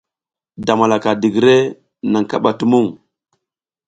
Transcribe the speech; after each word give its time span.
Damalaka 0.65 1.09
digire 1.21 1.57
naŋ 2.11 2.23
kaɓa 2.29 2.51
tumuŋ. 2.59 2.85